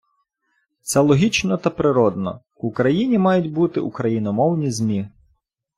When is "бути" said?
3.53-3.79